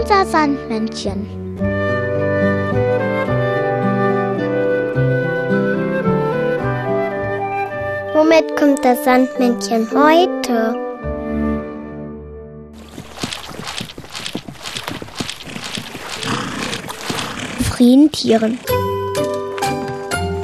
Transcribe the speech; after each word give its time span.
unser 0.00 0.26
Sandmännchen. 0.26 1.26
Womit 8.14 8.56
kommt 8.56 8.84
das 8.84 9.04
Sandmännchen 9.04 9.88
heute? 9.90 10.74
Friedentieren. 17.70 18.58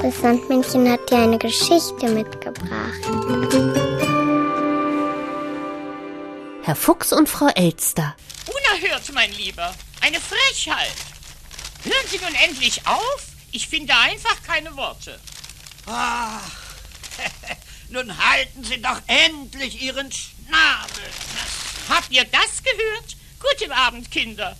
Das 0.02 0.20
Sandmännchen 0.20 0.90
hat 0.90 1.10
dir 1.10 1.18
eine 1.18 1.38
Geschichte 1.38 2.08
mitgebracht. 2.08 3.00
Herr 6.62 6.74
Fuchs 6.74 7.12
und 7.12 7.28
Frau 7.28 7.48
Elster. 7.54 8.14
Unerhört, 8.80 9.12
mein 9.12 9.32
Lieber. 9.32 9.74
Eine 10.00 10.20
Frechheit. 10.20 10.94
Hören 11.84 12.06
Sie 12.08 12.18
nun 12.18 12.34
endlich 12.34 12.86
auf? 12.86 13.26
Ich 13.52 13.68
finde 13.68 13.94
einfach 13.94 14.42
keine 14.42 14.74
Worte. 14.76 15.20
Ach, 15.86 16.50
nun 17.90 18.16
halten 18.16 18.64
Sie 18.64 18.80
doch 18.80 19.00
endlich 19.06 19.82
Ihren 19.82 20.10
Schnabel. 20.10 21.10
Habt 21.88 22.10
ihr 22.10 22.24
das 22.24 22.62
gehört? 22.62 23.16
Guten 23.40 23.72
Abend, 23.72 24.10
Kinder. 24.10 24.56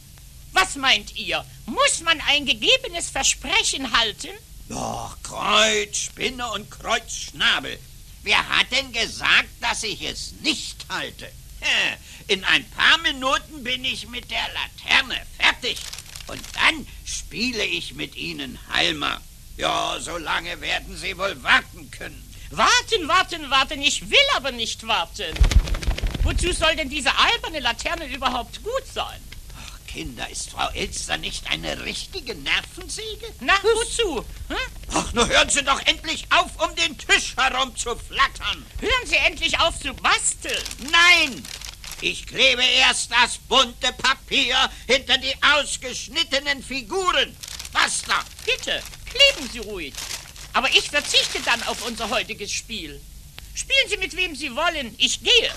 Was 0.53 0.77
meint 0.77 1.17
ihr? 1.17 1.45
Muss 1.67 2.01
man 2.01 2.21
ein 2.29 2.45
gegebenes 2.45 3.09
Versprechen 3.09 3.97
halten? 3.97 4.31
Doch, 4.69 5.17
Kreuz, 5.23 5.97
Spinne 5.97 6.51
und 6.53 6.71
Kreuzschnabel. 6.71 7.79
Wer 8.23 8.49
hat 8.49 8.71
denn 8.71 8.93
gesagt, 8.93 9.49
dass 9.61 9.83
ich 9.83 10.03
es 10.03 10.33
nicht 10.43 10.85
halte? 10.91 11.31
In 12.29 12.45
ein 12.45 12.69
paar 12.71 12.99
Minuten 12.99 13.65
bin 13.65 13.85
ich 13.85 14.09
mit 14.09 14.31
der 14.31 14.47
Laterne 14.55 15.21
fertig. 15.39 15.79
Und 16.27 16.41
dann 16.55 16.87
spiele 17.05 17.65
ich 17.65 17.95
mit 17.95 18.15
Ihnen 18.15 18.59
Halmer. 18.73 19.21
Ja, 19.57 19.99
so 20.01 20.17
lange 20.17 20.61
werden 20.61 20.97
Sie 20.97 21.19
wohl 21.19 21.43
warten 21.43 21.91
können. 21.91 22.23
Warten, 22.51 23.09
warten, 23.09 23.51
warten. 23.51 23.83
Ich 23.83 24.09
will 24.11 24.19
aber 24.37 24.53
nicht 24.53 24.87
warten. 24.87 25.35
Wozu 26.23 26.53
soll 26.53 26.77
denn 26.77 26.91
diese 26.91 27.11
alberne 27.17 27.61
Laterne 27.61 28.07
überhaupt 28.07 28.63
gut 28.63 28.87
sein? 28.93 29.21
Ach, 29.57 29.79
Kinder, 29.87 30.29
ist 30.31 30.51
Frau 30.51 30.69
Elster 30.71 31.17
nicht 31.17 31.51
eine 31.51 31.85
richtige 31.85 32.35
Nervensäge? 32.35 33.27
Na, 33.41 33.55
wozu? 33.63 34.25
Hm? 34.49 34.57
Ach, 34.93 35.13
nur 35.13 35.29
hören 35.29 35.49
Sie 35.49 35.63
doch 35.63 35.81
endlich 35.87 36.27
auf, 36.31 36.51
um 36.63 36.75
den 36.77 36.97
Tisch 36.99 37.37
herum 37.37 37.75
zu 37.77 37.97
flattern. 37.97 38.65
Hören 38.81 39.07
Sie 39.07 39.17
endlich 39.17 39.59
auf 39.61 39.79
zu 39.81 39.95
basteln. 39.95 40.63
Nein, 40.91 41.45
ich 42.01 42.27
klebe 42.27 42.63
erst 42.63 43.11
das 43.11 43.39
bunte 43.49 43.93
Papier 43.93 44.57
hinter 44.87 45.19
die 45.19 45.35
ausgeschnittenen 45.57 46.63
Figuren. 46.63 47.37
Basta. 47.73 48.25
Bitte, 48.47 48.83
kleben 49.05 49.51
Sie 49.53 49.59
ruhig. 49.59 49.95
Aber 50.53 50.69
ich 50.71 50.91
verzichte 50.91 51.41
dann 51.45 51.63
auf 51.65 51.87
unser 51.87 52.09
heutiges 52.11 52.51
Spiel. 52.51 53.01
Spielen 53.55 53.89
Sie 53.89 53.97
mit 53.99 54.17
wem 54.17 54.35
Sie 54.35 54.55
wollen. 54.57 54.95
Ich 54.99 55.23
gehe. 55.23 55.53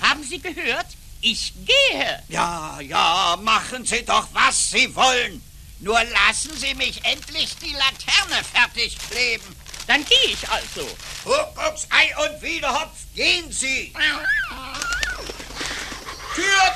Haben 0.00 0.24
Sie 0.24 0.40
gehört? 0.40 0.86
Ich 1.20 1.52
gehe. 1.66 2.22
Ja, 2.28 2.80
ja, 2.80 3.38
machen 3.42 3.84
Sie 3.84 4.04
doch, 4.04 4.28
was 4.32 4.70
Sie 4.70 4.94
wollen. 4.94 5.42
Nur 5.80 6.02
lassen 6.04 6.56
Sie 6.56 6.74
mich 6.74 7.04
endlich 7.04 7.56
die 7.58 7.72
Laterne 7.72 8.42
fertig 8.52 8.96
kleben. 9.10 9.54
Dann 9.86 10.04
gehe 10.04 10.32
ich 10.32 10.48
also. 10.48 10.88
Kuckucks, 11.24 11.86
Ei 11.90 12.14
und 12.24 12.42
Wiederhopf, 12.42 12.96
gehen 13.14 13.50
Sie. 13.52 13.92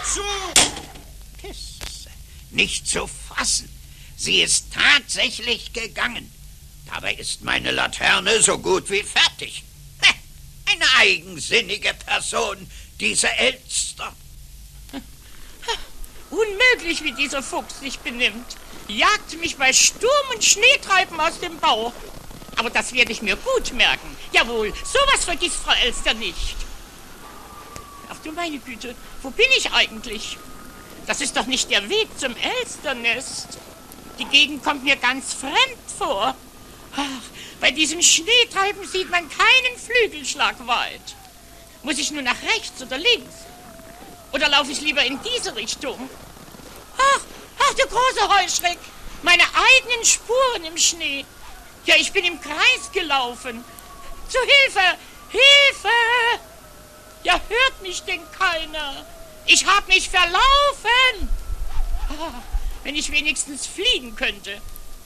Zu. 0.04 0.20
Pisse. 1.38 2.10
Nicht 2.50 2.86
zu 2.88 3.06
fassen. 3.06 3.68
Sie 4.16 4.42
ist 4.42 4.66
tatsächlich 4.72 5.72
gegangen. 5.72 6.32
Dabei 6.86 7.14
ist 7.14 7.42
meine 7.42 7.70
Laterne 7.70 8.42
so 8.42 8.58
gut 8.58 8.90
wie 8.90 9.02
fertig. 9.02 9.64
Eine 10.66 10.84
eigensinnige 10.98 11.94
Person, 11.94 12.70
diese 13.00 13.30
Elster. 13.36 14.14
Unmöglich, 16.30 17.02
wie 17.02 17.12
dieser 17.12 17.42
Fuchs 17.42 17.80
sich 17.80 17.98
benimmt. 17.98 18.56
Jagt 18.88 19.38
mich 19.40 19.56
bei 19.56 19.72
Sturm 19.72 20.28
und 20.34 20.44
Schneetreiben 20.44 21.18
aus 21.20 21.38
dem 21.40 21.58
Bauch. 21.58 21.92
Aber 22.56 22.70
das 22.70 22.92
werde 22.92 23.12
ich 23.12 23.22
mir 23.22 23.36
gut 23.36 23.72
merken. 23.72 24.16
Jawohl, 24.32 24.72
sowas 24.84 25.24
vergisst 25.24 25.56
Frau 25.56 25.72
Elster 25.84 26.14
nicht. 26.14 26.56
Du 28.24 28.30
meine 28.30 28.58
Güte, 28.58 28.94
wo 29.22 29.30
bin 29.30 29.46
ich 29.56 29.72
eigentlich? 29.72 30.38
Das 31.06 31.20
ist 31.20 31.36
doch 31.36 31.46
nicht 31.46 31.70
der 31.70 31.88
Weg 31.88 32.08
zum 32.16 32.34
Elsternest. 32.36 33.58
Die 34.18 34.24
Gegend 34.26 34.62
kommt 34.62 34.84
mir 34.84 34.96
ganz 34.96 35.32
fremd 35.32 35.56
vor. 35.98 36.34
Ach, 36.96 37.22
bei 37.60 37.72
diesem 37.72 38.00
Schneetreiben 38.00 38.86
sieht 38.86 39.10
man 39.10 39.28
keinen 39.28 39.78
Flügelschlag 39.78 40.66
weit. 40.66 41.16
Muss 41.82 41.98
ich 41.98 42.12
nur 42.12 42.22
nach 42.22 42.40
rechts 42.54 42.80
oder 42.80 42.98
links? 42.98 43.34
Oder 44.32 44.48
laufe 44.48 44.70
ich 44.70 44.80
lieber 44.80 45.04
in 45.04 45.18
diese 45.22 45.56
Richtung? 45.56 46.08
Ach, 46.96 47.20
ach, 47.58 47.74
du 47.74 47.88
große 47.88 48.38
Heuschreck! 48.38 48.78
Meine 49.22 49.42
eigenen 49.42 50.04
Spuren 50.04 50.64
im 50.64 50.76
Schnee. 50.76 51.24
Ja, 51.86 51.96
ich 51.96 52.12
bin 52.12 52.24
im 52.24 52.40
Kreis 52.40 52.92
gelaufen. 52.92 53.64
Zu 54.28 54.38
Hilfe! 54.38 54.98
Hilfe! 55.30 56.51
Ja, 57.24 57.34
hört 57.34 57.82
mich 57.82 58.02
denn 58.02 58.20
keiner? 58.32 59.06
Ich 59.46 59.66
hab 59.66 59.86
mich 59.88 60.08
verlaufen! 60.08 61.28
Ah, 62.08 62.42
wenn 62.82 62.96
ich 62.96 63.10
wenigstens 63.12 63.66
fliegen 63.66 64.16
könnte. 64.16 64.60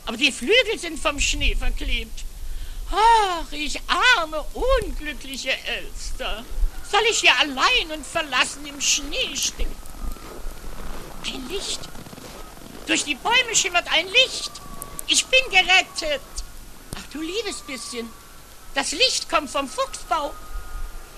Aber 0.06 0.16
die 0.16 0.32
Flügel 0.32 0.78
sind 0.78 0.98
vom 0.98 1.20
Schnee 1.20 1.54
verklebt. 1.54 2.24
Ach, 2.90 3.50
ich 3.50 3.80
arme, 3.88 4.44
unglückliche 4.54 5.50
Elster. 5.66 6.44
Soll 6.90 7.02
ich 7.10 7.20
hier 7.20 7.36
allein 7.38 7.90
und 7.92 8.06
verlassen 8.06 8.64
im 8.66 8.80
Schnee 8.80 9.36
stehen? 9.36 9.74
Ein 11.24 11.48
Licht. 11.48 11.80
Durch 12.86 13.04
die 13.04 13.16
Bäume 13.16 13.54
schimmert 13.54 13.90
ein 13.92 14.06
Licht. 14.06 14.52
Ich 15.08 15.26
bin 15.26 15.40
gerettet. 15.50 16.22
Ach 16.96 17.12
du 17.12 17.20
liebes 17.20 17.60
bisschen. 17.62 18.08
Das 18.74 18.92
Licht 18.92 19.28
kommt 19.28 19.50
vom 19.50 19.68
Fuchsbau. 19.68 20.32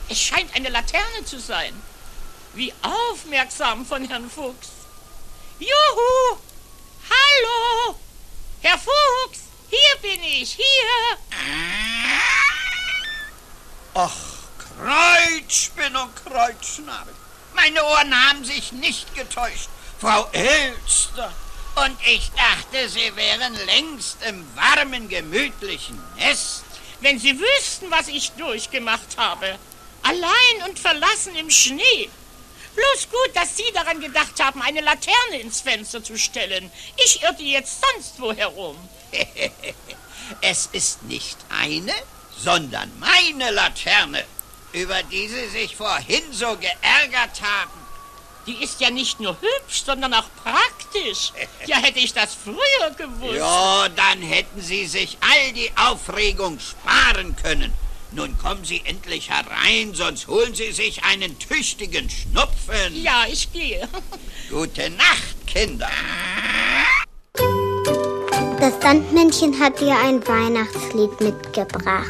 Es 0.09 0.21
scheint 0.21 0.55
eine 0.55 0.71
Laterne 0.71 1.25
zu 1.25 1.39
sein. 1.39 1.75
Wie 2.55 2.73
aufmerksam 2.83 3.85
von 3.85 4.09
Herrn 4.09 4.31
Fuchs. 4.31 4.69
Juhu! 5.59 6.39
Hallo! 7.11 7.99
Herr 8.63 8.79
Fuchs, 8.79 9.41
hier 9.69 10.01
bin 10.01 10.23
ich, 10.23 10.55
hier! 10.55 11.19
Ach, 13.95 14.17
Kreuzspinn 14.79 15.97
und 15.97 16.17
Kreuzschnabel. 16.17 17.15
Meine 17.55 17.85
Ohren 17.85 18.29
haben 18.29 18.45
sich 18.45 18.73
nicht 18.73 19.15
getäuscht. 19.15 19.69
Frau 20.01 20.29
Elster. 20.33 21.33
Und 21.85 21.99
ich 22.07 22.31
dachte, 22.33 22.89
Sie 22.89 23.15
wären 23.15 23.55
längst 23.67 24.23
im 24.23 24.47
warmen, 24.57 25.09
gemütlichen 25.09 26.01
Nest. 26.17 26.65
Wenn 27.01 27.19
Sie 27.19 27.39
wüssten, 27.39 27.91
was 27.91 28.09
ich 28.09 28.33
durchgemacht 28.33 29.17
habe. 29.17 29.59
Allein 30.09 30.69
und 30.69 30.79
verlassen 30.79 31.37
im 31.37 31.51
Schnee. 31.51 32.09
Bloß 32.75 33.09
gut, 33.11 33.37
dass 33.37 33.57
Sie 33.57 33.71
daran 33.75 34.01
gedacht 34.01 34.43
haben, 34.43 34.63
eine 34.63 34.81
Laterne 34.81 35.41
ins 35.41 35.61
Fenster 35.61 36.03
zu 36.03 36.17
stellen. 36.17 36.71
Ich 37.05 37.23
irrte 37.23 37.43
jetzt 37.43 37.83
sonst 37.83 38.21
wo 38.21 38.33
herum. 38.33 38.77
es 40.41 40.69
ist 40.73 41.03
nicht 41.03 41.37
eine, 41.49 41.93
sondern 42.39 42.91
meine 42.99 43.51
Laterne, 43.51 44.25
über 44.73 45.03
die 45.03 45.29
Sie 45.29 45.49
sich 45.49 45.77
vorhin 45.77 46.23
so 46.33 46.57
geärgert 46.57 47.43
haben. 47.43 47.79
Die 48.47 48.63
ist 48.63 48.81
ja 48.81 48.91
nicht 48.91 49.21
nur 49.21 49.37
hübsch, 49.39 49.83
sondern 49.85 50.15
auch 50.15 50.31
praktisch. 50.43 51.33
Ja, 51.67 51.77
hätte 51.77 51.99
ich 51.99 52.15
das 52.15 52.35
früher 52.35 52.91
gewusst. 52.97 53.37
Ja, 53.37 53.89
dann 53.91 54.23
hätten 54.23 54.63
Sie 54.63 54.87
sich 54.87 55.19
all 55.21 55.53
die 55.53 55.71
Aufregung 55.77 56.59
sparen 56.59 57.37
können. 57.37 57.75
Nun 58.13 58.37
kommen 58.39 58.65
Sie 58.65 58.81
endlich 58.85 59.29
herein, 59.31 59.93
sonst 59.93 60.29
holen 60.29 60.55
Sie 60.55 60.73
sich 60.73 61.05
einen 61.05 61.39
tüchtigen 61.39 62.09
Schnupfen. 62.09 63.03
Ja, 63.03 63.25
ich 63.31 63.53
gehe. 63.53 63.87
Gute 64.51 64.91
Nacht, 64.91 65.47
Kinder. 65.47 65.91
Das 68.61 68.73
Sandmännchen 68.81 69.61
hat 69.61 69.79
dir 69.79 69.95
ein 69.97 70.27
Weihnachtslied 70.27 71.21
mitgebracht. 71.21 72.07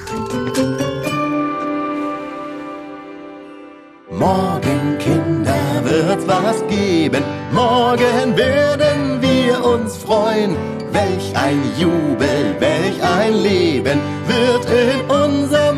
Morgen, 4.11 4.99
Kinder, 4.99 5.85
wird's 5.85 6.27
was 6.27 6.67
geben. 6.69 7.23
Morgen 7.53 8.37
werden 8.37 9.21
wir 9.21 9.65
uns 9.65 9.97
freuen. 9.97 10.56
Welch 10.93 11.37
ein 11.37 11.61
Jubel, 11.79 12.56
welch 12.59 13.03
ein 13.03 13.35
Leben 13.35 14.00
wird 14.27 14.65
in 14.71 15.11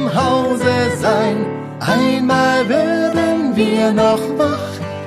unserem 0.00 0.14
Hause 0.14 0.96
sein. 1.00 1.46
Einmal 1.80 2.68
werden 2.68 3.56
wir 3.56 3.92
noch 3.92 4.20
wach, 4.36 4.58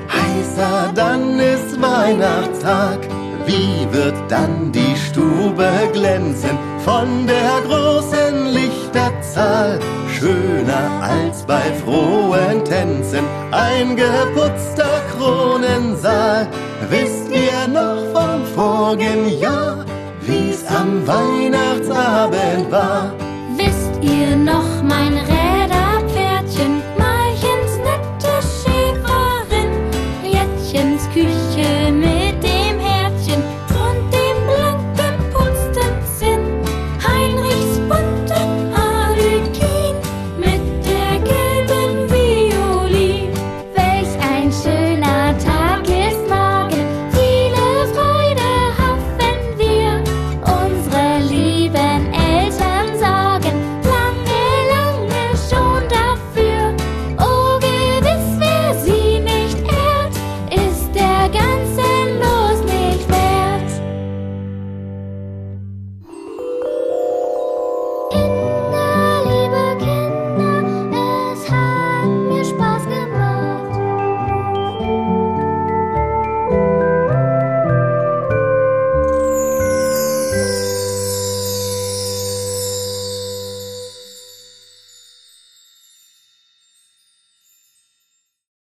Heißer, 0.10 0.92
dann 0.96 1.40
ist 1.40 1.80
Weihnachtstag. 1.82 3.00
Wie 3.46 3.88
wird 3.92 4.16
dann 4.30 4.72
die 4.72 4.96
Stube 4.96 5.70
glänzen 5.92 6.58
von 6.84 7.28
der 7.28 7.62
großen 7.68 8.54
Lichterzahl? 8.54 9.80
Schöner 10.18 10.90
als 11.02 11.44
bei 11.44 11.62
frohen 11.84 12.64
Tänzen, 12.64 13.26
ein 13.52 13.96
geputzter 13.96 15.02
Kronensaal. 15.16 16.48
Wisst 16.90 17.30
ihr 17.30 17.68
noch 17.68 18.02
vom 18.14 18.46
vorigen 18.56 19.38
Jahr, 19.40 19.86
wie's 20.22 20.64
am 20.68 21.06
Weihnachtsabend 21.06 22.72
war? 22.72 23.12
Wisst 23.58 24.02
ihr 24.02 24.36
noch? 24.38 24.73